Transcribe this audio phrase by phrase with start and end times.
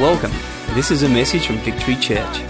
[0.00, 0.32] Welcome.
[0.74, 2.40] This is a message from Victory Church.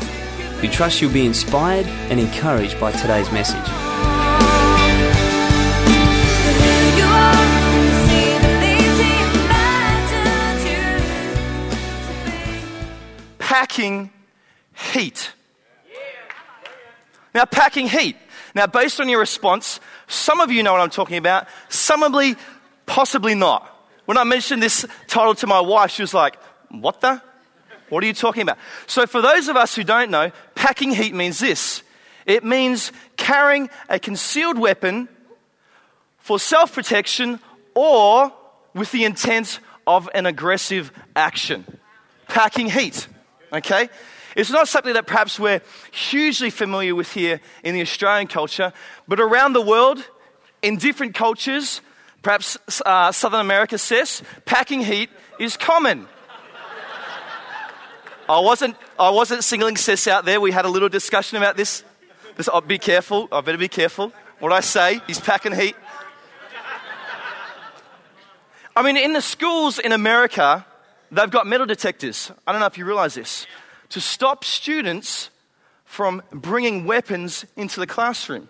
[0.62, 3.66] We trust you'll be inspired and encouraged by today's message.
[13.40, 14.10] Packing
[14.92, 15.32] heat.
[17.34, 18.16] Now, packing heat.
[18.54, 22.14] Now, based on your response, some of you know what I'm talking about, some of
[22.24, 22.36] you
[22.86, 23.66] possibly not.
[24.04, 26.36] When I mentioned this title to my wife, she was like,
[26.68, 27.20] What the?
[27.90, 28.58] What are you talking about?
[28.86, 31.82] So, for those of us who don't know, packing heat means this
[32.24, 35.08] it means carrying a concealed weapon
[36.18, 37.40] for self protection
[37.74, 38.32] or
[38.74, 41.64] with the intent of an aggressive action.
[42.28, 43.08] Packing heat.
[43.52, 43.88] Okay?
[44.36, 48.72] It's not something that perhaps we're hugely familiar with here in the Australian culture,
[49.08, 50.04] but around the world,
[50.62, 51.80] in different cultures,
[52.22, 56.06] perhaps uh, Southern America says, packing heat is common.
[58.30, 60.40] I wasn't, I wasn't singling Sis out there.
[60.40, 61.82] We had a little discussion about this.
[62.36, 63.26] this oh, be careful.
[63.32, 64.12] I better be careful.
[64.38, 65.74] What I say, he's packing heat.
[68.76, 70.64] I mean, in the schools in America,
[71.10, 72.30] they've got metal detectors.
[72.46, 73.48] I don't know if you realize this
[73.88, 75.30] to stop students
[75.84, 78.48] from bringing weapons into the classroom.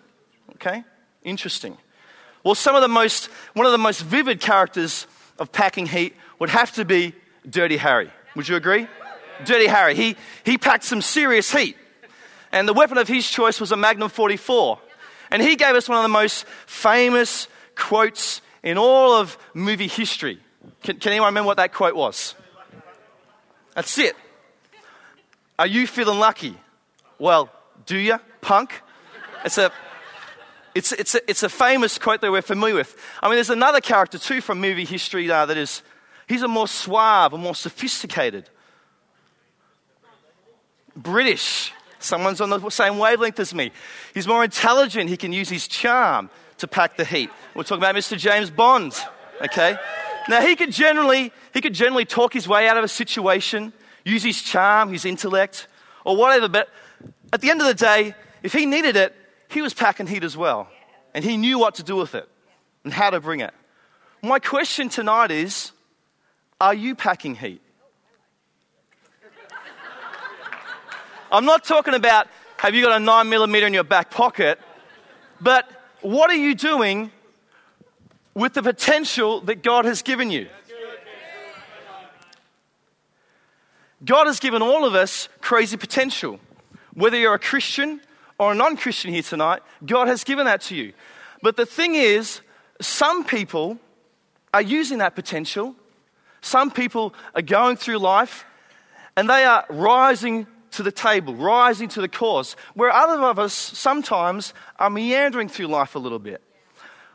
[0.56, 0.84] Okay?
[1.24, 1.78] Interesting.
[2.44, 5.06] Well, some of the most, one of the most vivid characters
[5.38, 7.14] of packing heat would have to be
[7.48, 8.10] Dirty Harry.
[8.36, 8.86] Would you agree?
[9.44, 9.94] Dirty Harry.
[9.94, 11.76] He, he packed some serious heat.
[12.52, 14.78] And the weapon of his choice was a Magnum 44.
[15.30, 17.46] And he gave us one of the most famous
[17.76, 20.40] quotes in all of movie history.
[20.82, 22.34] Can, can anyone remember what that quote was?
[23.74, 24.16] That's it.
[25.58, 26.56] Are you feeling lucky?
[27.18, 27.50] Well,
[27.86, 28.82] do you, punk?
[29.44, 29.70] It's a,
[30.74, 32.96] it's, it's, a, it's a famous quote that we're familiar with.
[33.22, 35.82] I mean, there's another character too from movie history uh, that is,
[36.28, 38.48] he's a more suave, a more sophisticated.
[41.02, 41.72] British.
[41.98, 43.72] Someone's on the same wavelength as me.
[44.14, 45.10] He's more intelligent.
[45.10, 47.30] He can use his charm to pack the heat.
[47.54, 48.16] We're talking about Mr.
[48.16, 48.94] James Bond,
[49.42, 49.76] okay?
[50.28, 53.72] Now, he could generally, he could generally talk his way out of a situation
[54.04, 55.66] use his charm, his intellect,
[56.04, 56.48] or whatever.
[56.48, 56.68] But
[57.32, 59.14] at the end of the day, if he needed it,
[59.48, 60.68] he was packing heat as well.
[61.14, 62.28] And he knew what to do with it
[62.84, 63.52] and how to bring it.
[64.22, 65.72] My question tonight is
[66.60, 67.62] Are you packing heat?
[71.32, 72.26] I'm not talking about
[72.56, 74.58] have you got a 9 millimeter in your back pocket,
[75.40, 75.70] but
[76.00, 77.10] what are you doing
[78.34, 80.48] with the potential that God has given you?
[84.04, 86.40] God has given all of us crazy potential.
[86.94, 88.00] Whether you're a Christian
[88.38, 90.92] or a non Christian here tonight, God has given that to you.
[91.42, 92.40] But the thing is,
[92.80, 93.78] some people
[94.52, 95.76] are using that potential.
[96.40, 98.44] Some people are going through life
[99.16, 103.52] and they are rising to the table, rising to the cause, where other of us
[103.52, 106.42] sometimes are meandering through life a little bit,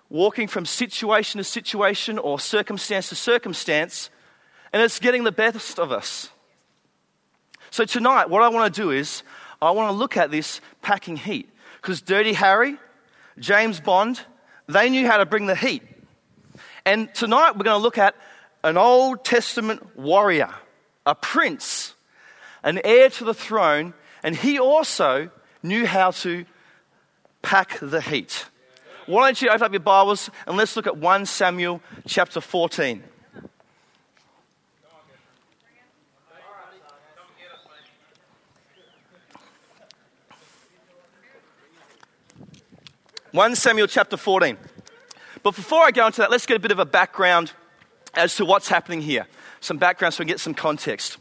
[0.09, 4.09] walking from situation to situation or circumstance to circumstance,
[4.73, 6.29] and it's getting the best of us.
[7.71, 9.23] So tonight, what I want to do is
[9.61, 11.49] I want to look at this packing heat.
[11.81, 12.77] Because Dirty Harry,
[13.39, 14.19] James Bond,
[14.67, 15.83] they knew how to bring the heat.
[16.85, 18.15] And tonight we're going to look at
[18.63, 20.53] an Old Testament warrior,
[21.05, 21.94] a prince,
[22.65, 23.93] an heir to the throne,
[24.23, 25.29] and he also
[25.63, 26.45] knew how to
[27.41, 28.47] pack the heat.
[29.05, 33.03] Why don't you open up your Bibles and let's look at 1 Samuel chapter 14.
[43.31, 44.57] 1 Samuel chapter 14.
[45.43, 47.51] But before I go into that, let's get a bit of a background
[48.15, 49.27] as to what's happening here.
[49.59, 51.17] Some background so we can get some context.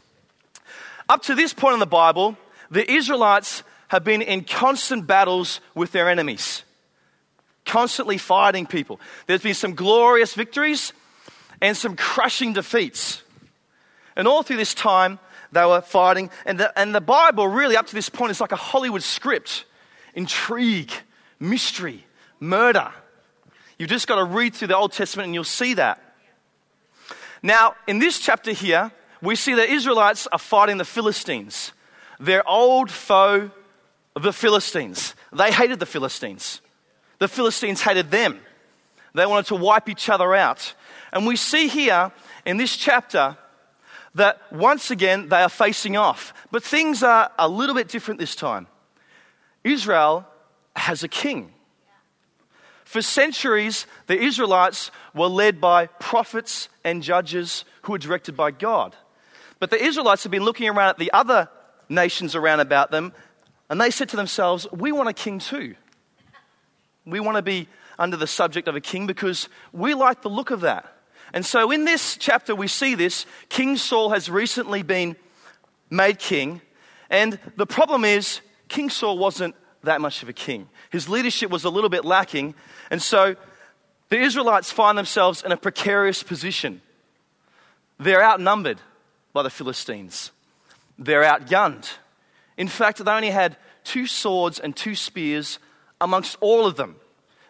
[1.07, 2.37] Up to this point in the Bible,
[2.71, 6.63] the Israelites have been in constant battles with their enemies,
[7.65, 8.99] constantly fighting people.
[9.27, 10.93] There's been some glorious victories
[11.61, 13.21] and some crushing defeats.
[14.15, 15.19] And all through this time,
[15.51, 16.31] they were fighting.
[16.45, 19.65] And the, and the Bible, really, up to this point, is like a Hollywood script
[20.15, 20.91] intrigue,
[21.39, 22.05] mystery,
[22.39, 22.89] murder.
[23.77, 26.01] You've just got to read through the Old Testament and you'll see that.
[27.43, 28.91] Now, in this chapter here,
[29.25, 31.71] we see the Israelites are fighting the Philistines,
[32.19, 33.51] their old foe,
[34.19, 35.15] the Philistines.
[35.33, 36.61] They hated the Philistines.
[37.19, 38.39] The Philistines hated them.
[39.13, 40.73] They wanted to wipe each other out.
[41.11, 42.11] And we see here
[42.45, 43.37] in this chapter
[44.15, 46.33] that once again they are facing off.
[46.51, 48.67] But things are a little bit different this time.
[49.63, 50.25] Israel
[50.75, 51.51] has a king.
[52.83, 58.95] For centuries, the Israelites were led by prophets and judges who were directed by God.
[59.65, 61.49] But the Israelites had been looking around at the other
[61.89, 63.13] nations around about them,
[63.67, 65.73] and they said to themselves, We want a king too.
[67.03, 67.67] We want to be
[67.97, 70.85] under the subject of a king because we like the look of that.
[71.33, 75.15] And so in this chapter, we see this King Saul has recently been
[75.89, 76.61] made king.
[77.09, 80.69] And the problem is, King Saul wasn't that much of a king.
[80.91, 82.53] His leadership was a little bit lacking.
[82.91, 83.35] And so
[84.09, 86.83] the Israelites find themselves in a precarious position.
[87.97, 88.79] They're outnumbered
[89.35, 90.31] by the Philistines,
[90.97, 91.97] they're outgunned.
[92.55, 95.59] In fact, they only had two swords and two spears
[95.99, 96.95] amongst all of them.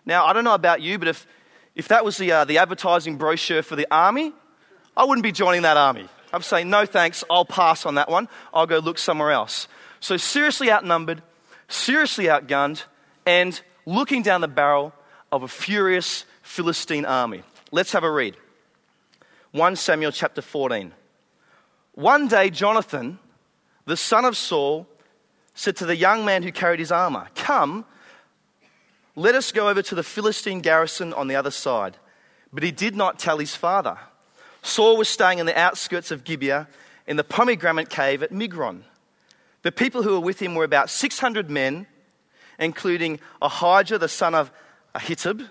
[0.04, 1.28] Now, I don't know about you, but if,
[1.76, 4.34] if that was the, uh, the advertising brochure for the army,
[4.98, 6.10] I wouldn't be joining that army.
[6.34, 8.30] I'm saying, no thanks, I'll pass on that one.
[8.52, 9.68] I'll go look somewhere else.
[10.00, 11.22] So, seriously outnumbered,
[11.68, 12.84] seriously outgunned,
[13.28, 14.92] and looking down the barrel
[15.32, 17.44] of a furious Philistine army.
[17.72, 18.36] Let's have a read.
[19.52, 20.92] 1 Samuel chapter 14.
[21.96, 23.20] One day, Jonathan,
[23.86, 24.86] the son of Saul,
[25.54, 27.86] said to the young man who carried his armor, Come,
[29.16, 31.98] let us go over to the Philistine garrison on the other side.
[32.52, 33.98] But he did not tell his father.
[34.62, 36.68] Saul was staying in the outskirts of Gibeah
[37.08, 38.82] in the pomegranate cave at Migron.
[39.62, 41.88] The people who were with him were about 600 men,
[42.60, 44.52] including Ahijah, the son of
[44.94, 45.48] Ahitub,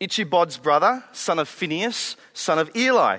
[0.00, 3.18] Ichabod's brother, son of Phinehas, son of Eli,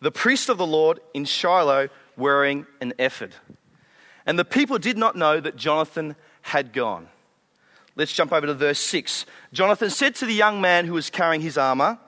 [0.00, 3.34] the priest of the Lord in Shiloh, wearing an ephod.
[4.24, 7.08] And the people did not know that Jonathan had gone.
[7.94, 9.24] Let's jump over to verse 6.
[9.52, 11.98] Jonathan said to the young man who was carrying his armor,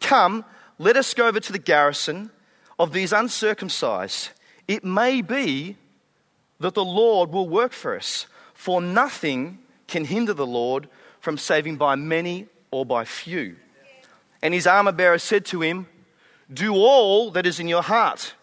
[0.00, 0.44] Come,
[0.78, 2.30] let us go over to the garrison
[2.78, 4.30] of these uncircumcised.
[4.66, 5.76] It may be
[6.60, 10.88] that the Lord will work for us, for nothing can hinder the Lord
[11.20, 13.56] from saving by many or by few.
[14.42, 15.86] And his armor bearer said to him,
[16.52, 18.34] Do all that is in your heart,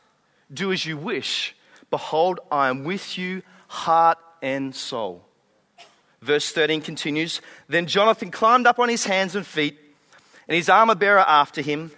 [0.54, 1.56] do as you wish.
[1.90, 5.26] Behold, I am with you, heart and soul.
[6.22, 9.78] Verse 13 continues Then Jonathan climbed up on his hands and feet,
[10.48, 11.92] and his armor bearer after him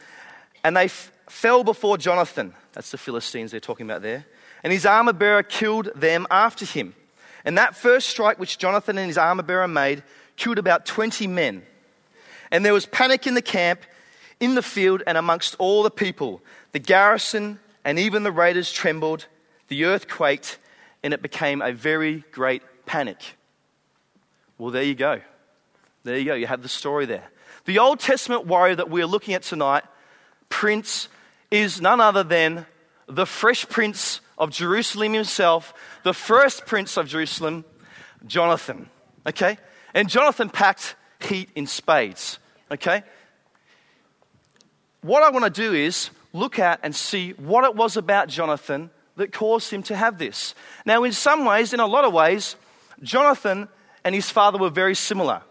[0.68, 2.54] and they f- fell before Jonathan.
[2.74, 4.26] That's the Philistines they're talking about there.
[4.64, 6.94] And his armor bearer killed them after him.
[7.46, 10.04] And that first strike which Jonathan and his armor bearer made
[10.36, 11.64] killed about 20 men.
[12.52, 13.82] And there was panic in the camp,
[14.40, 16.42] in the field, and amongst all the people.
[16.72, 19.26] The garrison and even the raiders trembled,
[19.68, 20.60] the earth quaked,
[21.04, 23.38] and it became a very great panic.
[24.58, 25.22] Well, there you go.
[26.04, 26.36] There you go.
[26.36, 27.30] You have the story there.
[27.66, 29.84] The Old Testament warrior that we're looking at tonight
[30.50, 31.10] prince
[31.52, 32.66] is none other than
[33.08, 35.74] the fresh prince of Jerusalem himself,
[36.04, 37.66] the first prince of Jerusalem,
[38.26, 38.90] Jonathan.
[39.26, 39.58] Okay?
[39.94, 42.40] And Jonathan packed heat in spades.
[42.72, 43.04] Okay?
[45.08, 48.90] What I want to do is look at and see what it was about Jonathan
[49.16, 50.54] that caused him to have this.
[50.86, 52.58] Now, in some ways, in a lot of ways,
[53.02, 53.70] Jonathan
[54.04, 55.44] and his father were very similar.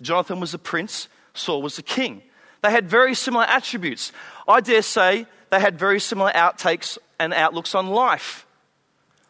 [0.00, 2.22] Jonathan was a prince, Saul was a king.
[2.62, 4.10] They had very similar attributes.
[4.48, 8.46] I dare say they had very similar outtakes and outlooks on life,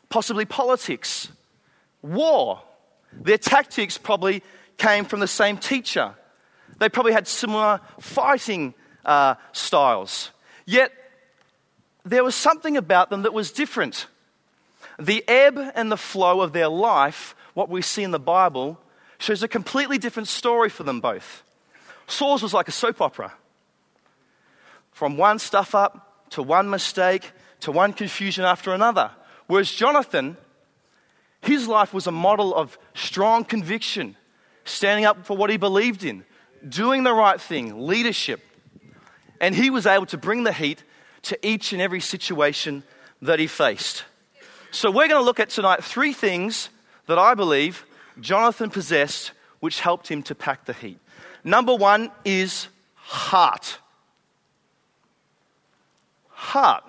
[0.09, 1.33] possibly politics,
[2.01, 2.63] war.
[3.13, 4.45] Their tactics probably
[4.77, 6.15] came from the same teacher.
[6.79, 8.75] They probably had similar fighting
[9.09, 10.31] uh, styles.
[10.67, 10.93] Yet,
[12.05, 14.07] there was something about them that was different.
[14.99, 18.79] The ebb and the flow of their life, what we see in the Bible,
[19.19, 21.43] shows a completely different story for them both.
[22.07, 23.33] Saul's was like a soap opera.
[24.93, 29.11] From one stuff up to one mistake to one confusion after another.
[29.47, 30.37] Whereas Jonathan,
[31.41, 34.17] his life was a model of strong conviction,
[34.65, 36.25] standing up for what he believed in,
[36.69, 38.41] doing the right thing, leadership.
[39.41, 40.83] And he was able to bring the heat
[41.23, 42.83] to each and every situation
[43.23, 44.05] that he faced.
[44.71, 46.69] So, we're going to look at tonight three things
[47.07, 47.87] that I believe
[48.21, 50.99] Jonathan possessed which helped him to pack the heat.
[51.43, 53.79] Number one is heart.
[56.29, 56.85] Heart.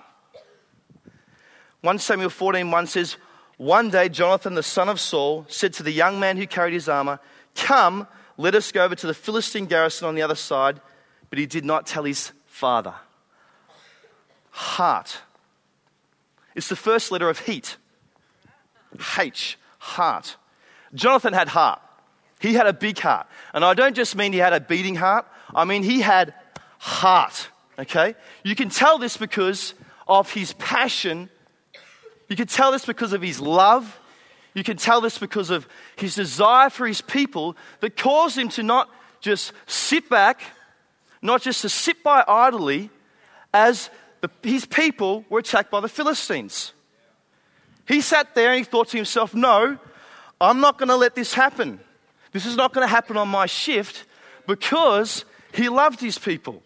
[1.80, 3.16] 1 Samuel 14 1 says,
[3.56, 6.88] One day Jonathan the son of Saul said to the young man who carried his
[6.88, 7.20] armor,
[7.54, 10.80] Come, let us go over to the Philistine garrison on the other side.
[11.30, 12.94] But he did not tell his father.
[14.50, 15.22] Heart.
[16.54, 17.78] It's the first letter of heat.
[19.18, 20.36] H, heart.
[20.92, 21.80] Jonathan had heart.
[22.38, 23.26] He had a big heart.
[23.54, 26.34] And I don't just mean he had a beating heart, I mean he had
[26.78, 27.48] heart.
[27.78, 28.14] Okay?
[28.44, 29.72] You can tell this because
[30.06, 31.30] of his passion.
[32.28, 33.98] You can tell this because of his love.
[34.52, 38.62] You can tell this because of his desire for his people that caused him to
[38.62, 38.90] not
[39.22, 40.42] just sit back,
[41.22, 42.90] not just to sit by idly
[43.52, 46.72] as the, his people were attacked by the Philistines.
[47.86, 49.78] He sat there and he thought to himself, No,
[50.40, 51.80] I'm not going to let this happen.
[52.32, 54.04] This is not going to happen on my shift
[54.46, 56.62] because he loved his people.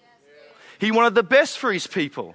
[0.79, 2.35] He wanted the best for his people.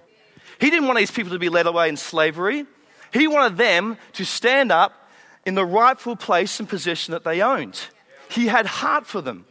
[0.59, 2.65] He didn't want his people to be led away in slavery.
[3.13, 5.09] He wanted them to stand up
[5.45, 7.79] in the rightful place and position that they owned.
[8.29, 9.45] He had heart for them.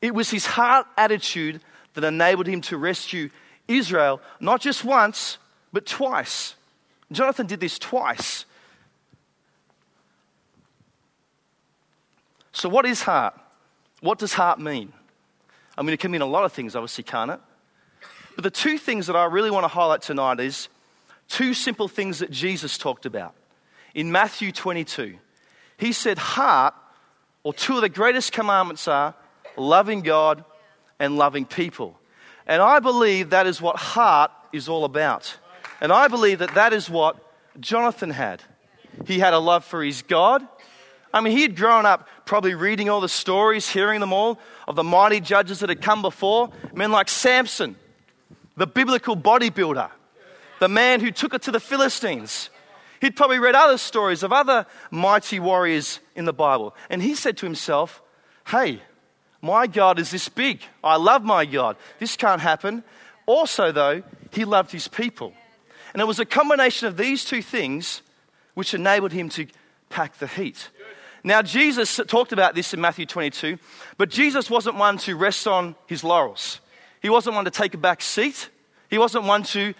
[0.00, 1.60] It was his heart attitude
[1.94, 3.30] that enabled him to rescue
[3.66, 5.38] Israel, not just once,
[5.72, 6.54] but twice.
[7.10, 8.44] Jonathan did this twice.
[12.52, 13.34] So, what is heart?
[14.00, 14.92] What does heart mean?
[15.76, 17.40] I mean, it can mean a lot of things, obviously, can't it?
[18.34, 20.68] But the two things that I really want to highlight tonight is
[21.28, 23.34] two simple things that Jesus talked about.
[23.94, 25.18] In Matthew 22,
[25.76, 26.74] he said, Heart,
[27.42, 29.14] or two of the greatest commandments are
[29.58, 30.44] loving God
[30.98, 31.98] and loving people.
[32.46, 35.36] And I believe that is what heart is all about.
[35.80, 37.16] And I believe that that is what
[37.60, 38.42] Jonathan had.
[39.06, 40.46] He had a love for his God.
[41.12, 44.76] I mean, he had grown up probably reading all the stories, hearing them all, of
[44.76, 46.50] the mighty judges that had come before.
[46.74, 47.76] Men like Samson,
[48.56, 49.90] the biblical bodybuilder,
[50.58, 52.50] the man who took it to the Philistines.
[53.00, 56.74] He'd probably read other stories of other mighty warriors in the Bible.
[56.90, 58.02] And he said to himself,
[58.46, 58.82] Hey,
[59.40, 60.62] my God is this big.
[60.82, 61.76] I love my God.
[61.98, 62.82] This can't happen.
[63.26, 64.02] Also, though,
[64.32, 65.32] he loved his people.
[65.92, 68.02] And it was a combination of these two things
[68.54, 69.46] which enabled him to
[69.90, 70.68] pack the heat.
[71.24, 73.58] Now, Jesus talked about this in Matthew 22,
[73.96, 76.60] but Jesus wasn't one to rest on his laurels.
[77.00, 78.48] He wasn't one to take a back seat.
[78.90, 79.74] He wasn't one to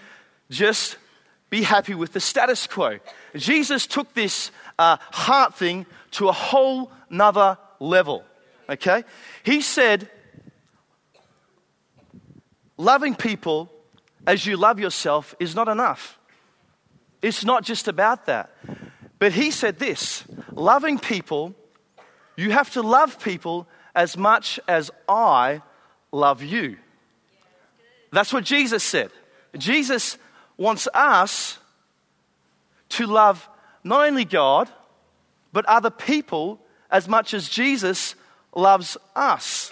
[0.51, 0.97] just
[1.51, 2.99] be happy with the status quo.
[3.35, 8.25] Jesus took this uh, heart thing to a whole nother level.
[8.69, 9.05] Okay?
[9.43, 10.09] He said,
[12.77, 13.71] loving people
[14.27, 16.19] as you love yourself is not enough.
[17.23, 18.51] It's not just about that.
[19.19, 21.55] But he said this loving people,
[22.37, 25.63] you have to love people as much as I
[26.13, 26.77] love you.
[28.13, 29.11] That's what Jesus said.
[29.57, 30.19] Jesus
[30.57, 31.59] wants us
[32.91, 33.49] to love
[33.83, 34.71] not only God,
[35.53, 36.61] but other people
[36.91, 38.15] as much as Jesus
[38.59, 39.71] loves us.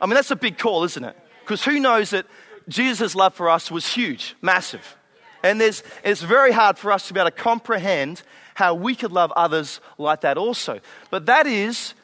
[0.00, 1.16] I mean, that's a big call, isn't it?
[1.40, 2.26] Because who knows that
[2.68, 4.96] Jesus' love for us was huge, massive.
[5.42, 8.22] And there's, it's very hard for us to be able to comprehend
[8.54, 10.80] how we could love others like that also.
[11.10, 11.94] But that is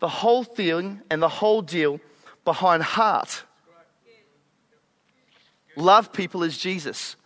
[0.00, 2.00] the whole thing and the whole deal
[2.44, 3.44] behind heart.
[5.76, 7.16] Love people as Jesus.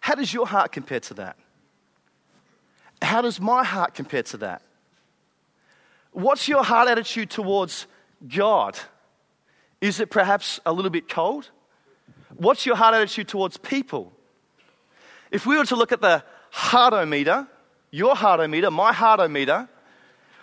[0.00, 1.36] How does your heart compare to that?
[3.02, 4.62] How does my heart compare to that?
[6.12, 7.86] What's your heart attitude towards
[8.26, 8.78] God?
[9.80, 11.50] Is it perhaps a little bit cold?
[12.36, 14.12] What's your heart attitude towards people?
[15.30, 17.48] If we were to look at the heartometer,
[17.90, 19.68] your heartometer, my heartometer,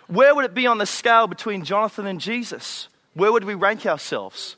[0.08, 2.88] where would it be on the scale between Jonathan and Jesus?
[3.14, 4.56] Where would we rank ourselves?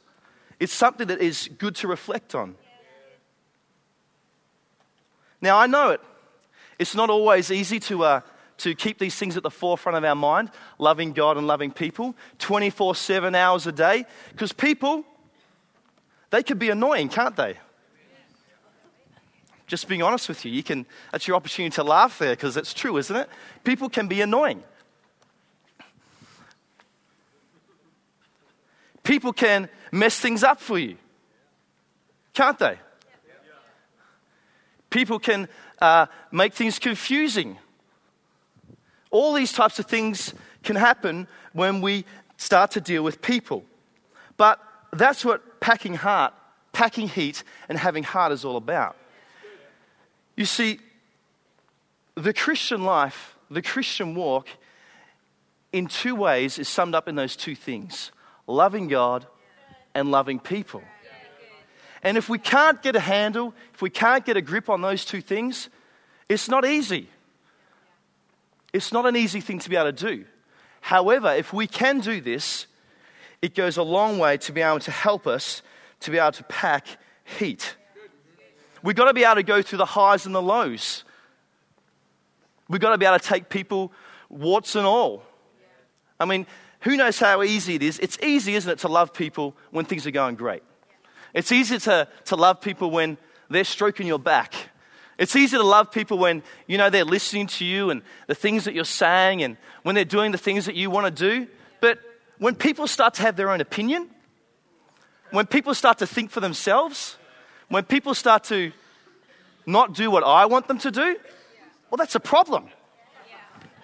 [0.58, 2.54] It's something that is good to reflect on.
[5.42, 6.00] Now, I know it.
[6.78, 8.20] It's not always easy to, uh,
[8.62, 12.14] to keep these things at the forefront of our mind, loving God and loving people
[12.38, 15.04] 24 7 hours a day, because people,
[16.30, 17.56] they can be annoying, can't they?
[19.66, 22.72] Just being honest with you, you can, that's your opportunity to laugh there because it's
[22.72, 23.28] true, isn't it?
[23.64, 24.62] People can be annoying.
[29.02, 30.96] People can mess things up for you,
[32.32, 32.78] can't they?
[34.90, 35.48] People can
[35.80, 37.58] uh, make things confusing.
[39.12, 42.04] All these types of things can happen when we
[42.36, 43.64] start to deal with people.
[44.36, 44.58] But
[44.92, 46.34] that's what packing heart,
[46.72, 48.96] packing heat, and having heart is all about.
[50.36, 50.80] You see,
[52.14, 54.48] the Christian life, the Christian walk,
[55.72, 58.12] in two ways is summed up in those two things
[58.46, 59.26] loving God
[59.94, 60.82] and loving people.
[62.02, 65.04] And if we can't get a handle, if we can't get a grip on those
[65.04, 65.68] two things,
[66.28, 67.08] it's not easy.
[68.72, 70.24] It's not an easy thing to be able to do.
[70.80, 72.66] However, if we can do this,
[73.40, 75.62] it goes a long way to be able to help us
[76.00, 76.86] to be able to pack
[77.38, 77.76] heat.
[78.82, 81.04] We've got to be able to go through the highs and the lows.
[82.68, 83.92] We've got to be able to take people,
[84.28, 85.22] warts and all.
[86.18, 86.46] I mean,
[86.80, 87.98] who knows how easy it is?
[88.00, 90.62] It's easy, isn't it, to love people when things are going great?
[91.34, 94.54] It's easy to, to love people when they're stroking your back.
[95.22, 98.64] It's easy to love people when, you know, they're listening to you and the things
[98.64, 101.46] that you're saying and when they're doing the things that you want to do.
[101.80, 102.00] But
[102.38, 104.10] when people start to have their own opinion,
[105.30, 107.18] when people start to think for themselves,
[107.68, 108.72] when people start to
[109.64, 111.16] not do what I want them to do,
[111.88, 112.66] well, that's a problem.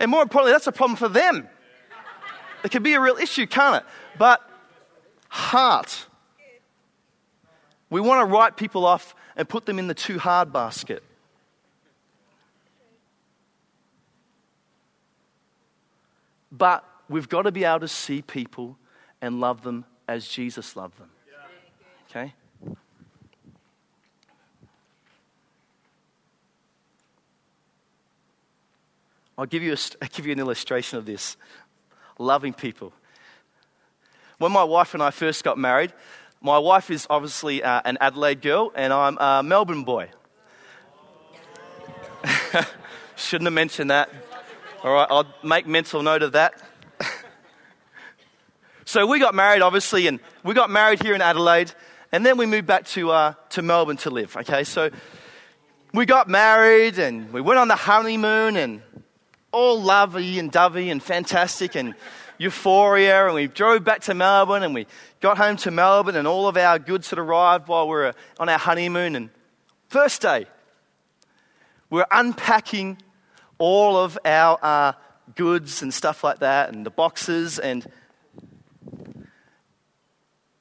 [0.01, 1.49] And more importantly, that's a problem for them.
[2.65, 3.89] It can be a real issue, can't it?
[4.19, 4.41] But
[5.29, 6.07] heart.
[7.91, 11.05] We want to write people off and put them in the too hard basket.
[16.51, 18.77] But we've got to be able to see people
[19.21, 21.11] and love them as Jesus loved them.
[22.11, 22.33] Okay?
[29.37, 31.37] I'll give you, a, I'll give you an illustration of this.
[32.19, 32.93] Loving people.
[34.39, 35.93] When my wife and I first got married,
[36.41, 40.09] my wife is obviously uh, an Adelaide girl, and I'm a Melbourne boy.
[43.17, 44.11] Shouldn't have mentioned that.
[44.85, 46.55] All right, I'll make mental note of that.
[48.85, 51.73] so we got married, obviously, and we got married here in Adelaide,
[52.13, 54.37] and then we moved back to, uh, to Melbourne to live.
[54.37, 54.91] Okay, so
[55.93, 58.81] we got married, and we went on the honeymoon, and
[59.51, 61.97] all lovey and dovey and fantastic and
[62.39, 63.27] euphoria.
[63.27, 64.87] And we drove back to Melbourne and we
[65.21, 68.49] got home to Melbourne and all of our goods had arrived while we were on
[68.49, 69.17] our honeymoon.
[69.17, 69.31] And
[69.89, 70.47] first day,
[71.91, 72.99] we we're unpacking
[73.59, 74.93] all of our uh,
[75.35, 77.91] goods and stuff like that and the boxes and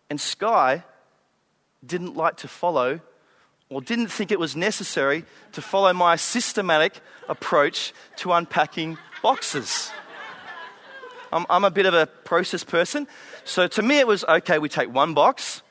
[0.10, 0.84] and Sky
[1.86, 3.02] didn't like to follow
[3.70, 9.92] or didn't think it was necessary to follow my systematic approach to unpacking boxes.
[11.34, 13.06] I'm, I'm, a bit of a process person.
[13.44, 15.62] So to me, it was okay, we take one box,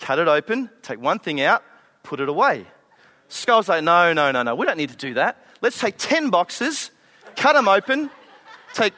[0.00, 1.62] cut it open, take one thing out,
[2.02, 2.66] put it away.
[3.28, 5.45] Skull's like, no, no, no, no, we don't need to do that.
[5.60, 6.90] Let's take 10 boxes,
[7.36, 8.10] cut them open,
[8.74, 8.94] take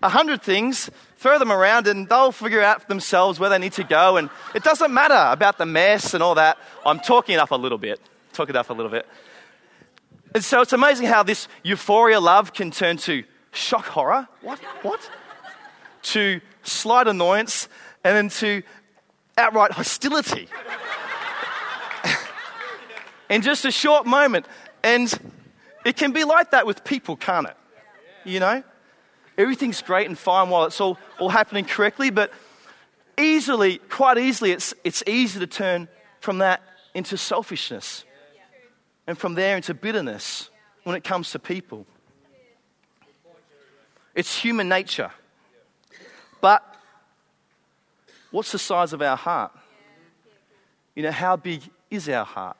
[0.00, 3.84] 100 things, throw them around, and they'll figure out for themselves where they need to
[3.84, 4.16] go.
[4.16, 6.58] And it doesn't matter about the mess and all that.
[6.84, 8.00] I'm talking it up a little bit.
[8.32, 9.06] Talk it up a little bit.
[10.34, 14.28] And so it's amazing how this euphoria love can turn to shock horror.
[14.40, 14.58] What?
[14.82, 15.10] What?
[16.02, 17.68] to slight annoyance,
[18.04, 18.62] and then to
[19.38, 20.48] outright hostility.
[23.30, 24.46] in just a short moment.
[24.82, 25.12] And
[25.84, 27.56] it can be like that with people, can't it?
[28.24, 28.62] You know?
[29.36, 32.32] Everything's great and fine while it's all, all happening correctly, but
[33.18, 35.88] easily, quite easily, it's, it's easy to turn
[36.20, 36.62] from that
[36.94, 38.04] into selfishness
[39.06, 40.50] and from there into bitterness
[40.84, 41.86] when it comes to people.
[44.14, 45.10] It's human nature.
[46.40, 46.62] But
[48.30, 49.52] what's the size of our heart?
[50.94, 52.56] You know, how big is our heart?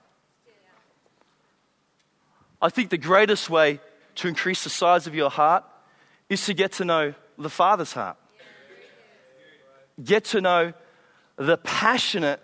[2.62, 3.80] I think the greatest way
[4.14, 5.64] to increase the size of your heart
[6.28, 8.16] is to get to know the Father's heart.
[10.02, 10.72] Get to know
[11.36, 12.40] the passionate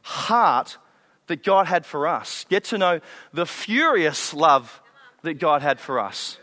[0.00, 0.78] heart
[1.26, 2.46] that God had for us.
[2.48, 3.00] Get to know
[3.34, 4.80] the furious love
[5.22, 6.38] that God had for us.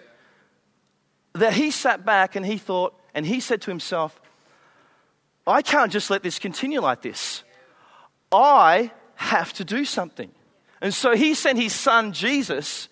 [1.34, 4.22] That he sat back and he thought, and he said to himself,
[5.48, 7.44] I can't just let this continue like this.
[8.32, 10.30] I have to do something.
[10.80, 12.88] And so he sent his son Jesus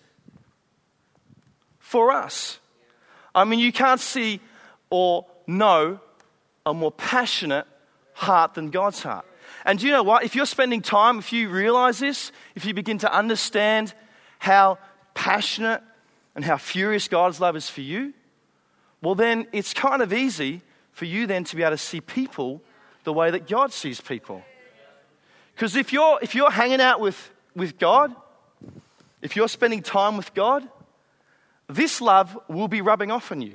[1.94, 2.58] for us.
[3.36, 4.40] I mean, you can't see
[4.90, 6.00] or know
[6.66, 7.68] a more passionate
[8.14, 9.24] heart than God's heart.
[9.64, 10.24] And do you know what?
[10.24, 13.94] If you're spending time, if you realize this, if you begin to understand
[14.40, 14.78] how
[15.14, 15.82] passionate
[16.34, 18.12] and how furious God's love is for you,
[19.00, 22.60] well, then it's kind of easy for you then to be able to see people
[23.04, 24.42] the way that God sees people.
[25.54, 28.12] Because if you're, if you're hanging out with, with God,
[29.22, 30.68] if you're spending time with God,
[31.68, 33.54] this love will be rubbing off on you.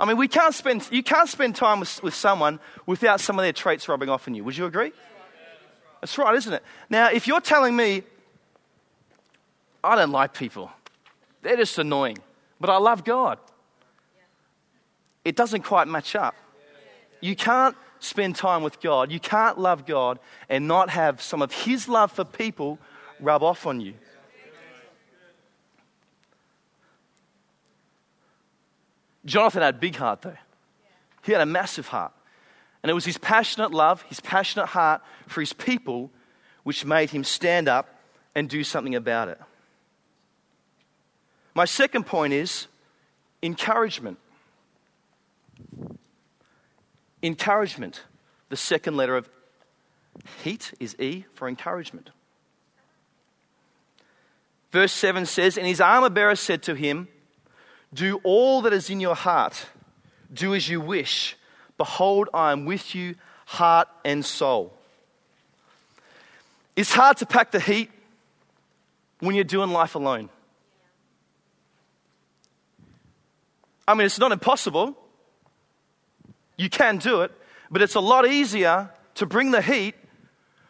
[0.00, 3.42] I mean, we can't spend, you can't spend time with, with someone without some of
[3.42, 4.44] their traits rubbing off on you.
[4.44, 4.92] Would you agree?
[6.00, 6.62] That's right, isn't it?
[6.88, 8.04] Now, if you're telling me,
[9.82, 10.70] I don't like people,
[11.42, 12.18] they're just annoying,
[12.60, 13.38] but I love God,
[15.24, 16.34] it doesn't quite match up.
[17.20, 21.52] You can't spend time with God, you can't love God and not have some of
[21.52, 22.78] His love for people
[23.18, 23.94] rub off on you.
[29.28, 30.36] Jonathan had a big heart, though.
[31.22, 32.12] He had a massive heart.
[32.82, 36.10] And it was his passionate love, his passionate heart for his people,
[36.62, 38.00] which made him stand up
[38.34, 39.40] and do something about it.
[41.54, 42.68] My second point is
[43.42, 44.18] encouragement.
[47.22, 48.02] Encouragement.
[48.48, 49.28] The second letter of
[50.42, 52.10] heat is E for encouragement.
[54.70, 57.08] Verse 7 says, And his armor bearer said to him,
[57.92, 59.66] Do all that is in your heart,
[60.32, 61.36] do as you wish.
[61.78, 63.14] Behold, I am with you,
[63.46, 64.74] heart and soul.
[66.76, 67.90] It's hard to pack the heat
[69.20, 70.28] when you're doing life alone.
[73.86, 74.96] I mean, it's not impossible.
[76.56, 77.32] You can do it,
[77.70, 79.94] but it's a lot easier to bring the heat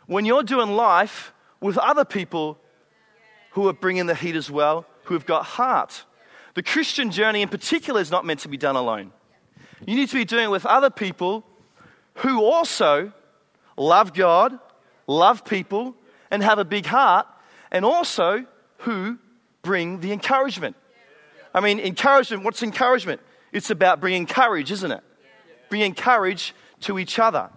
[0.06, 2.58] when you're doing life with other people
[3.52, 6.04] who are bringing the heat as well, who have got heart.
[6.58, 9.12] The Christian journey in particular is not meant to be done alone.
[9.86, 11.44] You need to be doing it with other people
[12.14, 13.12] who also
[13.76, 14.58] love God,
[15.06, 15.94] love people,
[16.32, 17.28] and have a big heart,
[17.70, 18.44] and also
[18.78, 19.20] who
[19.62, 20.74] bring the encouragement.
[21.54, 23.20] I mean, encouragement, what's encouragement?
[23.52, 25.04] It's about bringing courage, isn't it?
[25.68, 27.50] Bringing courage to each other.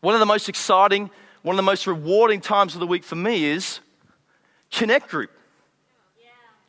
[0.00, 1.08] One of the most exciting,
[1.42, 3.78] one of the most rewarding times of the week for me is
[4.72, 5.30] Connect Group.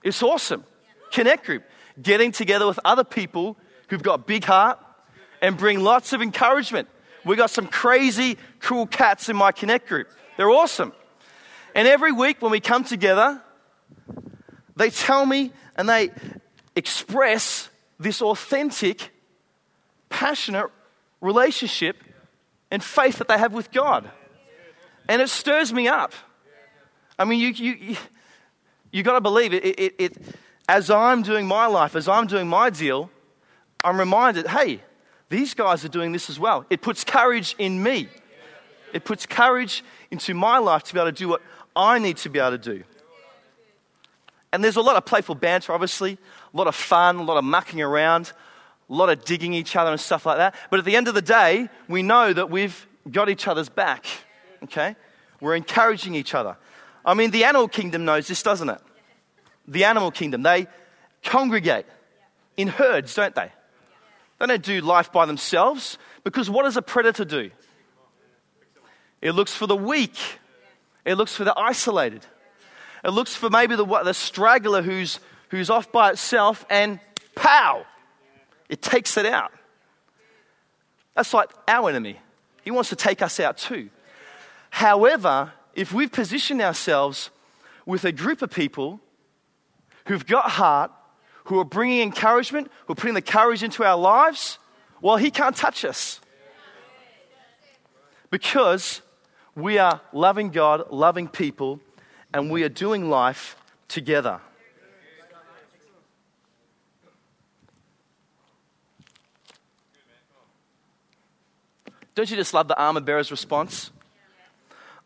[0.05, 0.63] It's awesome.
[1.11, 1.63] Connect Group.
[2.01, 3.57] Getting together with other people
[3.89, 4.79] who've got big heart
[5.41, 6.87] and bring lots of encouragement.
[7.25, 10.07] We got some crazy, cool cats in my Connect Group.
[10.37, 10.93] They're awesome.
[11.73, 13.41] And every week when we come together,
[14.75, 16.11] they tell me and they
[16.75, 19.11] express this authentic,
[20.09, 20.69] passionate
[21.19, 21.97] relationship
[22.69, 24.09] and faith that they have with God.
[25.09, 26.13] And it stirs me up.
[27.17, 27.97] I mean, you, you,
[28.91, 30.17] you, you got to believe it, it, it, it.
[30.67, 33.09] As I'm doing my life, as I'm doing my deal,
[33.83, 34.81] I'm reminded hey,
[35.29, 36.65] these guys are doing this as well.
[36.69, 38.09] It puts courage in me.
[38.93, 41.41] It puts courage into my life to be able to do what
[41.75, 42.83] I need to be able to do.
[44.53, 46.17] And there's a lot of playful banter, obviously,
[46.53, 48.31] a lot of fun, a lot of mucking around,
[48.89, 50.55] a lot of digging each other and stuff like that.
[50.69, 54.05] But at the end of the day, we know that we've got each other's back.
[54.63, 54.95] Okay?
[55.41, 56.55] We're encouraging each other.
[57.05, 58.81] I mean, the animal kingdom knows this, doesn't it?
[59.67, 60.67] The animal kingdom, they
[61.23, 61.85] congregate
[62.57, 63.51] in herds, don't they?
[64.39, 67.51] They don't do life by themselves because what does a predator do?
[69.21, 70.17] It looks for the weak,
[71.05, 72.25] it looks for the isolated,
[73.03, 76.99] it looks for maybe the, the straggler who's, who's off by itself and
[77.35, 77.85] pow,
[78.67, 79.51] it takes it out.
[81.15, 82.19] That's like our enemy.
[82.63, 83.89] He wants to take us out too.
[84.69, 87.29] However, if we've positioned ourselves
[87.85, 89.01] with a group of people
[90.07, 90.91] who've got heart,
[91.45, 94.57] who are bringing encouragement, who are putting the courage into our lives,
[95.01, 96.19] well, he can't touch us.
[98.31, 99.01] Because
[99.55, 101.79] we are loving God, loving people,
[102.33, 103.55] and we are doing life
[103.87, 104.41] together.
[112.15, 113.91] Don't you just love the armor bearer's response?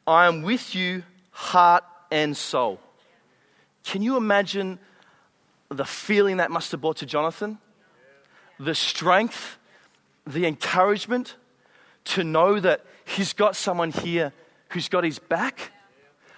[0.09, 2.79] I am with you, heart and soul.
[3.83, 4.79] Can you imagine
[5.69, 7.59] the feeling that must have brought to Jonathan?
[8.59, 9.59] The strength,
[10.25, 11.35] the encouragement
[12.05, 14.33] to know that he's got someone here
[14.69, 15.71] who's got his back.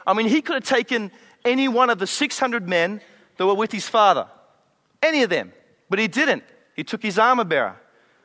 [0.06, 1.10] I mean, he could have taken
[1.46, 3.00] any one of the 600 men
[3.38, 4.28] that were with his father,
[5.02, 5.54] any of them,
[5.90, 6.44] but he didn't.
[6.76, 7.80] He took his armor bearer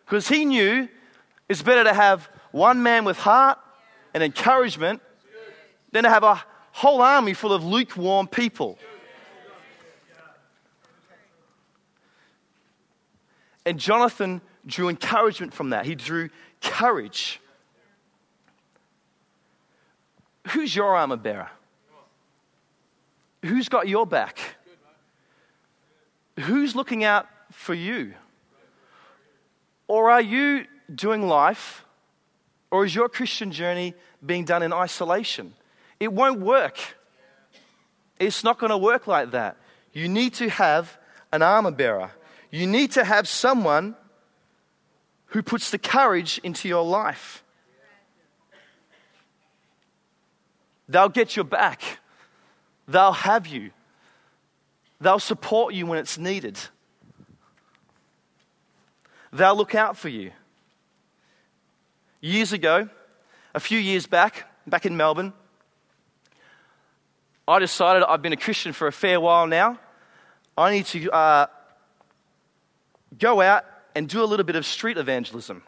[0.07, 0.89] because he knew
[1.49, 3.61] it's better to have one man with heart
[4.13, 5.03] and encouragement
[5.97, 8.79] than to have a whole army full of lukewarm people.
[13.65, 15.87] And Jonathan drew encouragement from that.
[15.87, 16.29] He drew
[16.61, 17.41] courage.
[20.49, 21.49] Who's your armor bearer?
[23.43, 24.39] Who's got your back?
[26.41, 28.13] Who's looking out for you?
[29.89, 31.87] Or are you doing life,
[32.71, 35.55] or is your Christian journey being done in isolation?
[35.99, 36.79] It won't work.
[38.19, 39.57] It's not going to work like that.
[39.93, 40.99] You need to have
[41.33, 42.11] an armor bearer.
[42.51, 43.97] You need to have someone
[45.27, 47.43] who puts the courage into your life.
[50.89, 51.83] They'll get your back.
[52.87, 53.71] They'll have you.
[55.01, 56.59] They'll support you when it's needed.
[59.33, 60.31] They'll look out for you.
[62.21, 62.89] Years ago,
[63.55, 65.33] a few years back, back in Melbourne,
[67.49, 69.79] I decided I've been a Christian for a fair while now.
[70.59, 71.47] I need to uh,
[73.17, 75.63] go out and do a little bit of street evangelism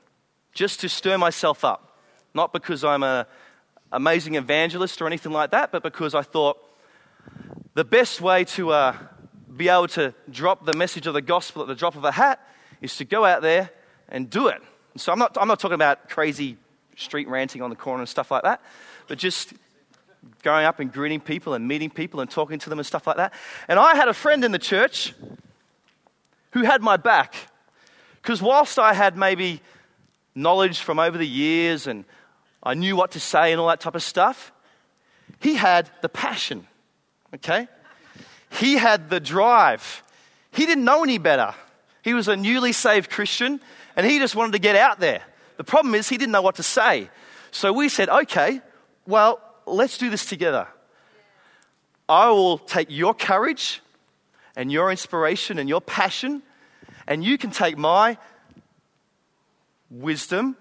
[0.52, 2.00] just to stir myself up.
[2.34, 3.26] Not because I'm an
[3.92, 6.58] amazing evangelist or anything like that, but because I thought
[7.74, 8.96] the best way to uh,
[9.56, 12.44] be able to drop the message of the gospel at the drop of a hat
[12.80, 13.70] is to go out there
[14.08, 14.60] and do it.
[14.96, 16.56] So I'm not, I'm not talking about crazy
[16.96, 18.60] street ranting on the corner and stuff like that,
[19.06, 19.54] but just
[20.42, 23.16] going up and greeting people and meeting people and talking to them and stuff like
[23.16, 23.33] that.
[23.66, 25.14] And I had a friend in the church
[26.52, 27.35] who had my back.
[28.22, 29.61] Because whilst I had maybe
[30.38, 32.04] knowledge from over the years and
[32.62, 34.52] I knew what to say and all that type of stuff.
[35.40, 36.66] He had the passion,
[37.35, 37.68] okay?
[38.50, 40.02] He had the drive.
[40.52, 41.54] He didn't know any better.
[42.02, 43.61] He was a newly saved Christian
[43.96, 45.22] and he just wanted to get out there.
[45.57, 47.11] The problem is, he didn't know what to say.
[47.50, 48.61] So we said, okay,
[49.07, 50.68] well, let's do this together.
[52.09, 53.83] I will take your courage
[54.57, 56.42] and your inspiration and your passion,
[57.07, 58.16] and you can take my
[59.90, 60.57] wisdom,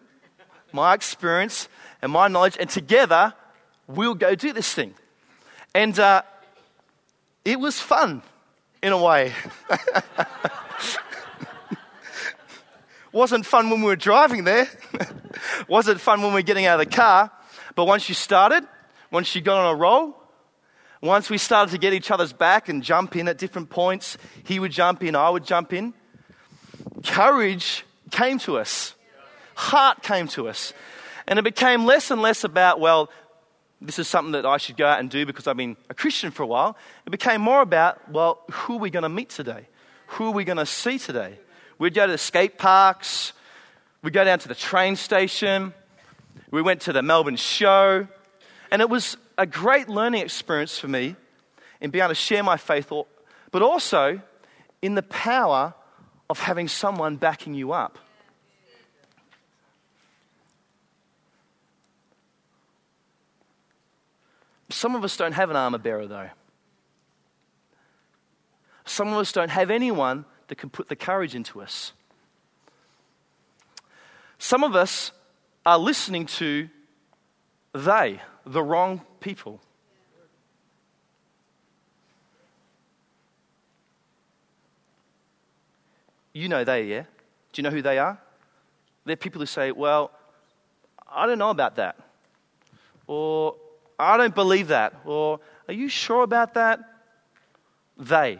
[0.71, 1.69] my experience,
[2.01, 3.33] and my knowledge, and together
[3.87, 4.93] we'll go do this thing.
[5.73, 6.21] And uh,
[7.45, 8.21] it was fun
[8.83, 9.33] in a way.
[13.11, 14.67] Wasn't fun when we were driving there.
[15.67, 17.31] Wasn't fun when we were getting out of the car.
[17.73, 18.67] But once you started,
[19.11, 20.15] once she got on a roll,
[21.01, 24.59] once we started to get each other's back and jump in at different points, he
[24.59, 25.93] would jump in, I would jump in.
[27.05, 28.95] Courage came to us,
[29.55, 30.73] heart came to us.
[31.27, 33.09] And it became less and less about, well,
[33.81, 36.31] this is something that I should go out and do because I've been a Christian
[36.31, 36.77] for a while.
[37.05, 39.67] It became more about, well, who are we going to meet today?
[40.07, 41.37] Who are we going to see today?
[41.77, 43.33] We'd go to skate parks,
[44.01, 45.73] we'd go down to the train station,
[46.49, 48.07] we went to the Melbourne show,
[48.71, 51.15] and it was a great learning experience for me
[51.81, 52.91] in being able to share my faith,
[53.51, 54.21] but also
[54.81, 55.73] in the power
[56.29, 57.99] of having someone backing you up.
[64.69, 66.29] Some of us don't have an armor bearer, though.
[68.85, 71.93] Some of us don't have anyone that can put the courage into us.
[74.37, 75.11] Some of us
[75.65, 76.69] are listening to
[77.73, 79.61] they, the wrong people.
[86.33, 87.01] You know they, yeah?
[87.51, 88.19] Do you know who they are?
[89.05, 90.11] They're people who say, Well,
[91.09, 91.97] I don't know about that.
[93.07, 93.55] Or,
[93.97, 94.93] I don't believe that.
[95.05, 96.79] Or, Are you sure about that?
[97.97, 98.39] They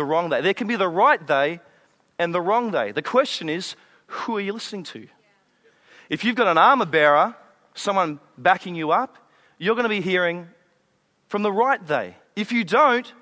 [0.00, 0.40] the wrong they.
[0.40, 1.60] There can be the right they
[2.18, 2.90] and the wrong they.
[2.92, 5.06] The question is, who are you listening to?
[6.08, 7.36] If you've got an armor bearer,
[7.80, 9.16] someone backing you up,
[9.58, 10.48] you're going to be hearing
[11.28, 12.16] from the right they.
[12.36, 13.12] If you don't,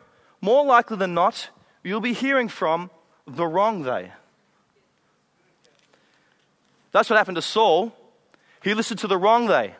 [0.41, 1.51] more likely than not,
[1.83, 2.91] you'll be hearing from
[3.27, 4.13] the wrong they.
[6.93, 7.93] That's what happened to Saul.
[8.63, 9.75] He listened to the wrong they.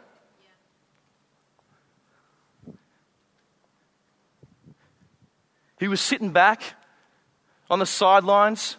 [5.81, 6.63] He was sitting back
[7.71, 8.77] on the sidelines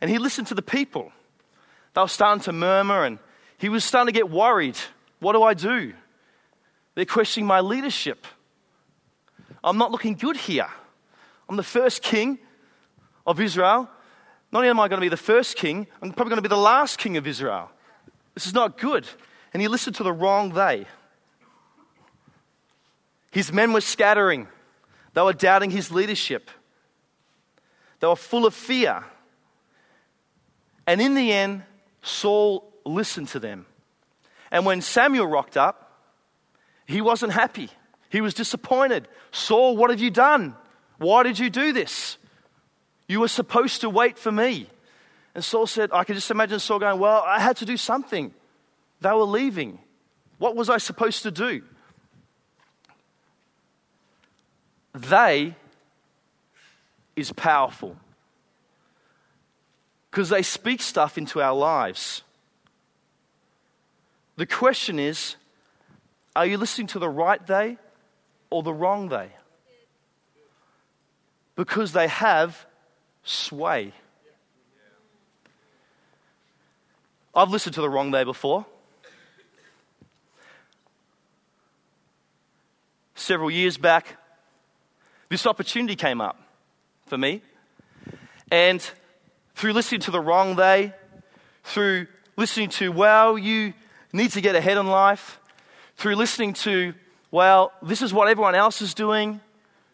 [0.00, 1.12] and he listened to the people.
[1.94, 3.18] They were starting to murmur and
[3.58, 4.78] he was starting to get worried.
[5.20, 5.92] What do I do?
[6.94, 8.26] They're questioning my leadership.
[9.62, 10.68] I'm not looking good here.
[11.48, 12.38] I'm the first king
[13.26, 13.88] of Israel.
[14.50, 16.48] Not only am I going to be the first king, I'm probably going to be
[16.48, 17.70] the last king of Israel.
[18.34, 19.06] This is not good.
[19.52, 20.86] And he listened to the wrong they.
[23.30, 24.48] His men were scattering,
[25.14, 26.50] they were doubting his leadership.
[28.00, 29.04] They were full of fear.
[30.86, 31.64] And in the end,
[32.00, 33.66] Saul listened to them.
[34.50, 35.92] And when Samuel rocked up,
[36.86, 37.68] he wasn't happy.
[38.08, 39.08] He was disappointed.
[39.30, 40.54] Saul, what have you done?
[40.98, 42.16] Why did you do this?
[43.06, 44.68] You were supposed to wait for me.
[45.34, 48.34] And Saul said, I can just imagine Saul going, Well, I had to do something.
[49.00, 49.78] They were leaving.
[50.38, 51.62] What was I supposed to do?
[54.94, 55.54] They
[57.14, 57.96] is powerful
[60.10, 62.22] because they speak stuff into our lives.
[64.38, 65.34] The question is
[66.36, 67.76] are you listening to the right they
[68.50, 69.30] or the wrong they?
[71.56, 72.64] Because they have
[73.24, 73.92] sway.
[77.34, 78.64] I've listened to the wrong they before.
[83.16, 84.18] Several years back,
[85.30, 86.40] this opportunity came up
[87.06, 87.42] for me.
[88.52, 88.88] And
[89.56, 90.94] through listening to the wrong they,
[91.64, 93.74] through listening to, well, you
[94.12, 95.40] need to get ahead in life,
[95.96, 96.94] through listening to,
[97.30, 99.40] well, this is what everyone else is doing,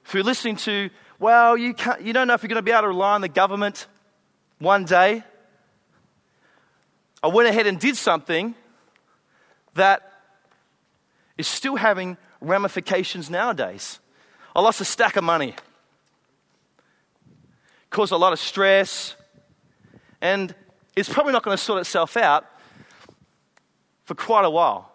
[0.04, 2.82] through listening to, well, you, can't, you don't know if you're going to be able
[2.82, 3.86] to rely on the government
[4.58, 5.22] one day.
[7.22, 8.54] I went ahead and did something
[9.74, 10.12] that
[11.38, 13.98] is still having ramifications nowadays.
[14.54, 15.54] I lost a stack of money
[17.94, 19.14] caused a lot of stress,
[20.20, 20.52] and
[20.96, 22.44] it's probably not going to sort itself out
[24.04, 24.90] for quite a while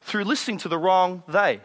[0.00, 1.60] through listening to the wrong they.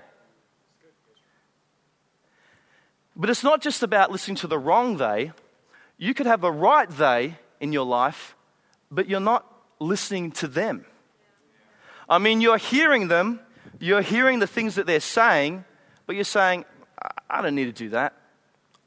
[3.15, 5.32] But it's not just about listening to the wrong they.
[5.98, 8.36] You could have a right they in your life,
[8.91, 9.45] but you're not
[9.80, 10.86] listening to them.
[12.10, 13.39] I mean, you're hearing them,
[13.80, 15.63] you're hearing the things that they're saying,
[16.06, 16.65] but you're saying,
[17.30, 18.13] I don't need to do that.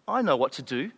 [0.07, 0.91] I know what to do.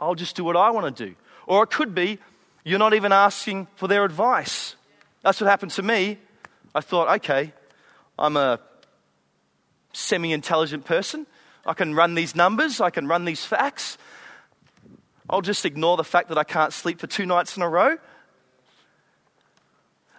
[0.00, 1.14] I'll just do what I want to do.
[1.46, 2.18] Or it could be,
[2.64, 4.76] you're not even asking for their advice.
[5.22, 6.18] That's what happened to me.
[6.74, 7.52] I thought, okay,
[8.18, 8.60] I'm a
[9.92, 11.26] semi intelligent person.
[11.66, 13.98] I can run these numbers, I can run these facts.
[15.30, 17.98] I'll just ignore the fact that I can't sleep for two nights in a row.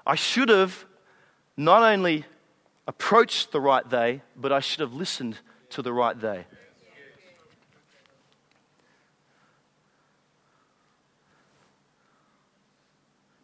[0.06, 0.86] I should have
[1.58, 2.26] not only
[2.88, 5.40] approached the right they, but I should have listened
[5.72, 6.46] to the right they.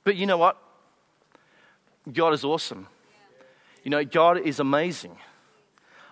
[0.03, 0.57] But you know what?
[2.11, 2.87] God is awesome.
[3.85, 5.15] You know, God is amazing.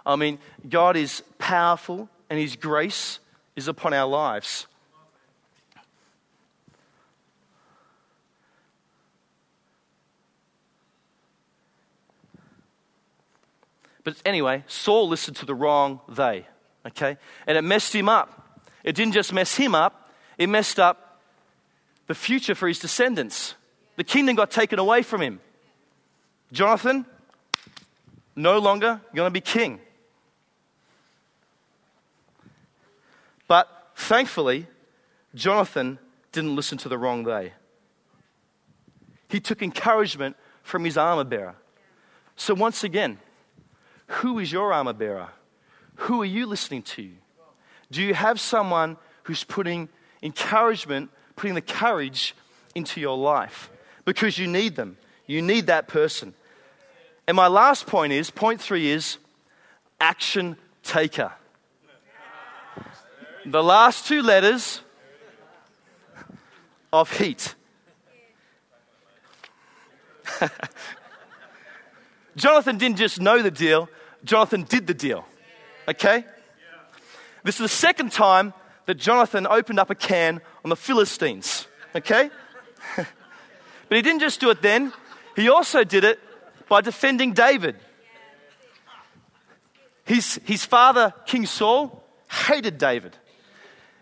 [0.05, 0.37] I mean,
[0.69, 3.19] God is powerful and His grace
[3.55, 4.67] is upon our lives.
[14.03, 16.45] But anyway, Saul listened to the wrong they,
[16.85, 17.17] okay?
[17.47, 18.59] And it messed him up.
[18.83, 21.21] It didn't just mess him up, it messed up
[22.07, 23.55] the future for his descendants.
[23.95, 25.39] The kingdom got taken away from him.
[26.51, 27.05] Jonathan,
[28.35, 29.79] no longer going to be king.
[33.47, 34.67] But thankfully,
[35.35, 35.99] Jonathan
[36.31, 37.53] didn't listen to the wrong they.
[39.29, 41.55] He took encouragement from his armor bearer.
[42.35, 43.19] So, once again,
[44.07, 45.29] who is your armor bearer?
[45.95, 47.11] Who are you listening to?
[47.91, 49.89] Do you have someone who's putting
[50.21, 52.35] encouragement, putting the courage
[52.73, 53.69] into your life?
[54.05, 54.97] Because you need them.
[55.27, 56.33] You need that person.
[57.27, 59.17] And my last point is point three is
[59.99, 61.31] action taker.
[63.45, 64.81] The last two letters
[66.91, 67.55] of heat.
[72.35, 73.89] Jonathan didn't just know the deal,
[74.23, 75.25] Jonathan did the deal.
[75.87, 76.25] Okay?
[77.43, 78.53] This is the second time
[78.85, 81.67] that Jonathan opened up a can on the Philistines.
[81.95, 82.29] Okay?
[82.95, 83.07] but
[83.89, 84.93] he didn't just do it then,
[85.35, 86.19] he also did it
[86.73, 87.75] by defending David.
[90.05, 92.03] His, his father, King Saul,
[92.47, 93.15] hated David.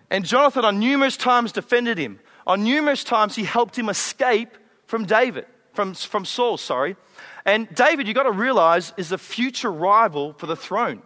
[0.09, 2.21] And Jonathan, on numerous times, defended him.
[2.47, 6.95] On numerous times, he helped him escape from David, from, from Saul, sorry.
[7.43, 11.01] And David, you've got to realize, is a future rival for the throne.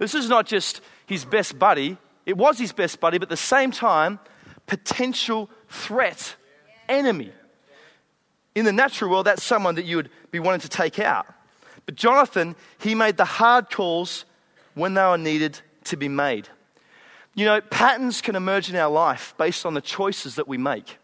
[0.00, 3.36] This is not just his best buddy, it was his best buddy, but at the
[3.36, 4.18] same time,
[4.66, 6.34] potential threat,
[6.88, 7.30] enemy.
[8.54, 11.26] In the natural world, that's someone that you would be wanting to take out.
[11.86, 14.24] But Jonathan, he made the hard calls
[14.74, 16.48] when they were needed to be made.
[17.34, 20.98] You know, patterns can emerge in our life based on the choices that we make.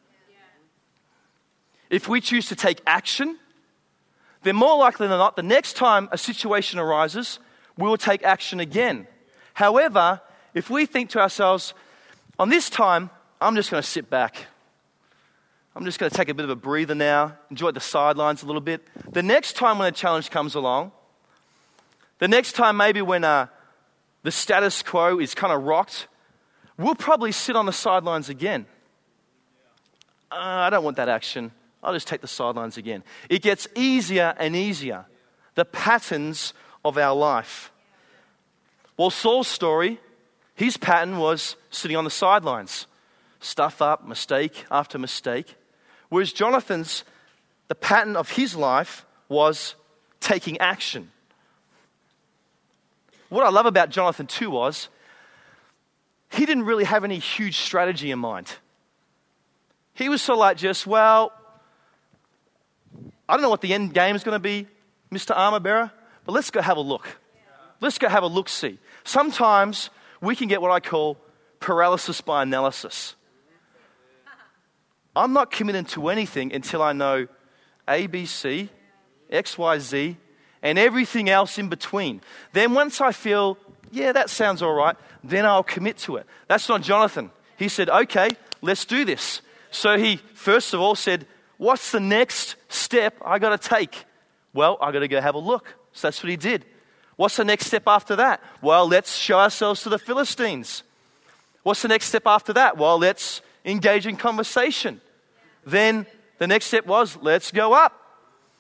[1.89, 3.39] If we choose to take action,
[4.43, 7.39] then more likely than not, the next time a situation arises,
[7.79, 9.07] we will take action again.
[9.55, 10.21] However,
[10.53, 11.75] if we think to ourselves,
[12.39, 14.47] on this time, I'm just going to sit back.
[15.77, 18.47] I'm just going to take a bit of a breather now, enjoy the sidelines a
[18.47, 18.89] little bit.
[19.13, 20.91] The next time when a challenge comes along,
[22.19, 23.49] the next time maybe when uh,
[24.23, 26.09] the status quo is kind of rocked,
[26.79, 28.65] we'll probably sit on the sidelines again.
[30.33, 31.53] Uh, I don't want that action.
[31.83, 33.05] I'll just take the sidelines again.
[33.29, 35.05] It gets easier and easier,
[35.57, 36.55] the patterns
[36.87, 37.71] of our life.
[38.97, 40.01] Well, Saul's story,
[40.55, 42.87] his pattern was sitting on the sidelines,
[43.41, 45.55] stuff up, mistake after mistake.
[46.09, 47.05] Whereas Jonathan's,
[47.69, 49.75] the pattern of his life was
[50.21, 51.11] taking action.
[53.29, 54.89] What I love about Jonathan too was
[56.31, 58.53] he didn't really have any huge strategy in mind.
[59.95, 61.33] He was sort of like just, well,
[63.29, 64.69] I don't know what the end game is going to be,
[65.11, 65.37] Mr.
[65.37, 65.91] Armor Bearer,
[66.25, 67.19] but let's go have a look.
[67.81, 68.79] Let's go have a look see.
[69.05, 69.91] Sometimes
[70.21, 71.19] we can get what I call
[71.61, 73.15] paralysis by analysis.
[75.17, 77.27] I'm not committing to anything until I know
[77.89, 78.69] A, B, C,
[79.31, 80.17] X, Y, Z,
[80.63, 82.21] and everything else in between.
[82.53, 83.59] Then once I feel,
[83.91, 86.27] yeah, that sounds all right, then I'll commit to it.
[86.47, 87.31] That's not Jonathan.
[87.57, 88.29] He said, okay,
[88.61, 89.41] let's do this.
[89.71, 91.27] So he first of all said,
[91.59, 94.05] What's the next step I got to take?
[94.53, 95.75] Well, I got to go have a look.
[95.93, 96.65] So that's what he did.
[97.17, 98.43] What's the next step after that?
[98.61, 100.83] Well, let's show ourselves to the Philistines.
[101.63, 102.77] What's the next step after that?
[102.77, 105.01] Well, let's engage in conversation.
[105.67, 106.07] Then
[106.39, 107.93] the next step was, let's go up.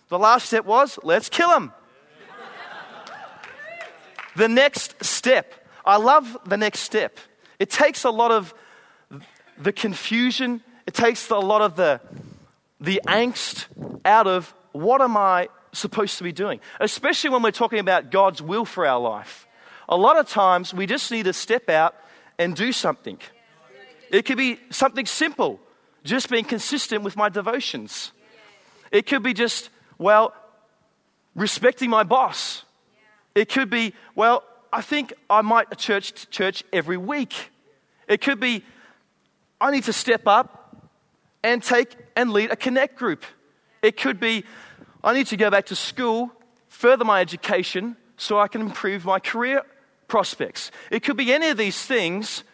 [0.08, 1.72] The last step was, let's kill him.
[4.34, 5.54] the next step.
[5.84, 7.18] I love the next step.
[7.58, 8.52] It takes a lot of
[9.56, 12.00] the confusion, it takes a lot of the
[12.80, 13.66] the angst
[14.04, 18.42] out of what am I supposed to be doing, especially when we're talking about God's
[18.42, 19.46] will for our life.
[19.88, 21.94] A lot of times we just need to step out
[22.38, 23.18] and do something.
[24.10, 25.60] It could be something simple,
[26.06, 28.12] just being consistent with my devotions.
[28.90, 30.32] It could be just, well,
[31.34, 32.64] respecting my boss.
[33.34, 34.42] It could be, well,
[34.72, 37.50] I think I might church church every week.
[38.08, 38.64] It could be,
[39.60, 40.88] I need to step up
[41.42, 43.24] and take and lead a connect group.
[43.82, 44.44] It could be,
[45.04, 46.32] I need to go back to school,
[46.68, 49.62] further my education so I can improve my career
[50.08, 50.70] prospects.
[50.90, 52.44] It could be any of these things.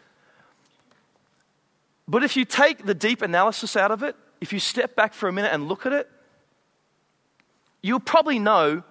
[2.12, 5.30] But if you take the deep analysis out of it, if you step back for
[5.30, 6.10] a minute and look at it,
[7.80, 8.82] you'll probably know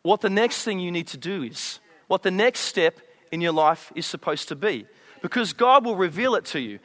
[0.00, 2.98] what the next thing you need to do is, what the next step
[3.30, 4.86] in your life is supposed to be.
[5.20, 6.78] Because God will reveal it to you.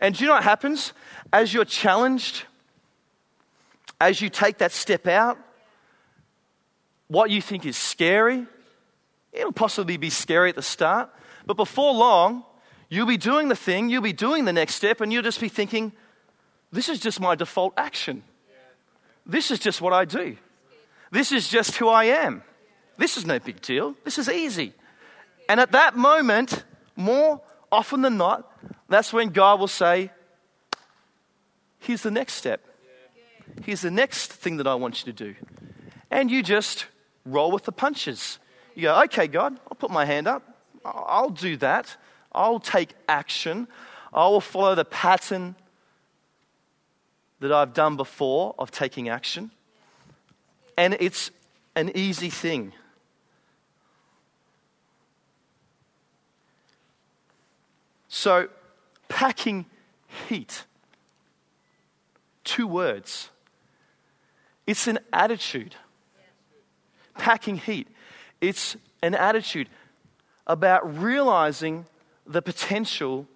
[0.00, 0.94] And do you know what happens?
[1.34, 2.44] As you're challenged,
[4.00, 5.36] as you take that step out,
[7.08, 8.46] what you think is scary,
[9.34, 11.10] it'll possibly be scary at the start,
[11.44, 12.42] but before long,
[12.88, 15.48] you'll be doing the thing, you'll be doing the next step, and you'll just be
[15.48, 15.92] thinking,
[16.72, 18.22] this is just my default action.
[19.24, 20.36] This is just what I do.
[21.10, 22.42] This is just who I am.
[22.96, 23.94] This is no big deal.
[24.04, 24.72] This is easy.
[25.48, 26.64] And at that moment,
[26.96, 28.50] more often than not,
[28.88, 30.10] that's when God will say,
[31.78, 32.64] Here's the next step.
[33.62, 35.36] Here's the next thing that I want you to do.
[36.10, 36.86] And you just
[37.24, 38.38] roll with the punches.
[38.74, 40.42] You go, Okay, God, I'll put my hand up.
[40.84, 41.96] I'll do that.
[42.36, 43.66] I'll take action.
[44.12, 45.56] I will follow the pattern
[47.40, 49.50] that I've done before of taking action.
[50.78, 51.30] And it's
[51.74, 52.72] an easy thing.
[58.08, 58.48] So,
[59.08, 59.66] packing
[60.28, 60.64] heat.
[62.44, 63.30] Two words.
[64.66, 65.74] It's an attitude.
[67.18, 67.88] Packing heat.
[68.40, 69.68] It's an attitude
[70.46, 71.86] about realizing
[72.26, 73.26] the potential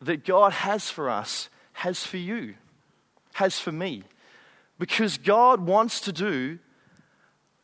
[0.00, 2.54] that God has for us, has for you,
[3.34, 4.04] has for me.
[4.78, 6.58] Because God wants to do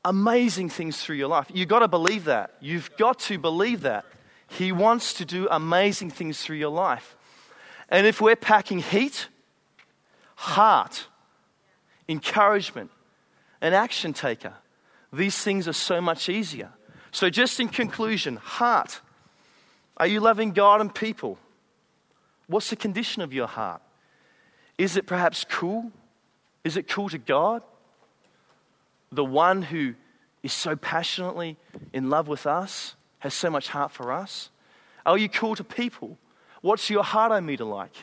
[0.05, 1.51] amazing things through your life.
[1.53, 2.55] You've got to believe that.
[2.61, 4.05] You've got to believe that.
[4.49, 7.17] He wants to do amazing things through your life.
[7.89, 9.29] And if we're packing heat,
[10.37, 11.07] heart,
[12.09, 12.91] encouragement,
[13.61, 14.55] an action taker,
[15.13, 16.71] these things are so much easier.
[17.13, 19.01] So, just in conclusion, heart.
[20.01, 21.39] Are you loving God and people?
[22.47, 23.83] What's the condition of your heart?
[24.79, 25.93] Is it perhaps cool?
[26.65, 27.63] Is it cool to God?
[29.13, 29.95] The one who
[30.43, 31.59] is so passionately
[31.93, 34.49] in love with us, has so much heart for us?
[35.05, 36.17] Are you cool to people?
[36.63, 37.95] What's your heart meter like?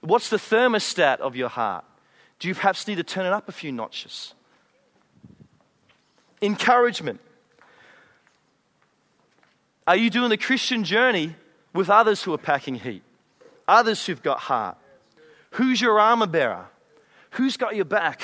[0.00, 1.84] What's the thermostat of your heart?
[2.40, 4.34] Do you perhaps need to turn it up a few notches?
[6.42, 7.20] Encouragement.
[9.88, 11.34] Are you doing the Christian journey
[11.72, 13.02] with others who are packing heat?
[13.66, 14.76] Others who've got heart?
[15.52, 16.66] Who's your armor bearer?
[17.30, 18.20] Who's got your back?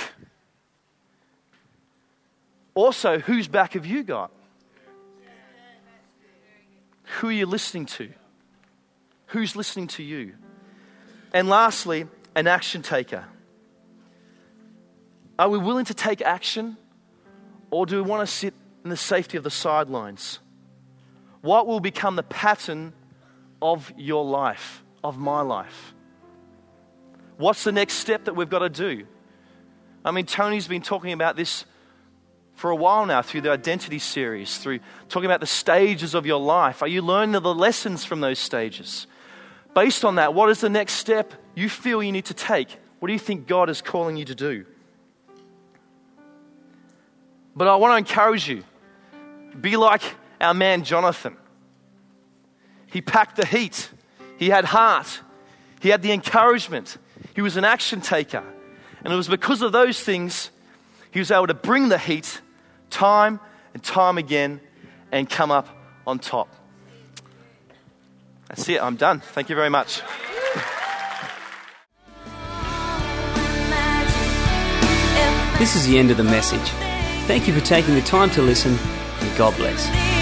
[2.75, 4.31] Also, whose back have you got?
[7.05, 8.11] Who are you listening to?
[9.29, 10.35] Who's listening to you?
[11.33, 13.25] And lastly, an action taker.
[15.39, 16.77] Are we willing to take action
[17.71, 18.53] or do we want to sit
[18.85, 20.41] in the safety of the sidelines?
[21.45, 22.95] What will become the pattern
[23.61, 25.93] of your life, of my life?
[27.37, 29.07] What's the next step that we've got to do?
[30.07, 31.67] I mean, Tony's been talking about this
[32.55, 34.81] for a while now through the identity series, through
[35.11, 36.81] talking about the stages of your life.
[36.81, 39.07] Are you learning the lessons from those stages?
[39.75, 42.75] Based on that, what is the next step you feel you need to take?
[43.01, 44.65] What do you think God is calling you to do?
[47.55, 48.65] But I want to encourage you
[49.61, 50.01] be like
[50.41, 51.37] our man Jonathan.
[52.87, 53.91] He packed the heat,
[54.39, 55.21] he had heart,
[55.81, 56.97] he had the encouragement,
[57.35, 58.45] he was an action taker.
[59.03, 60.51] And it was because of those things
[61.11, 62.41] he was able to bring the heat
[62.91, 63.41] time
[63.75, 64.61] and time again
[65.13, 65.69] and come up
[66.07, 66.49] on top.
[68.49, 69.21] That's it, I'm done.
[69.21, 70.03] Thank you very much.
[75.59, 76.69] This is the end of the message.
[77.27, 78.77] Thank you for taking the time to listen,
[79.21, 80.14] and God bless.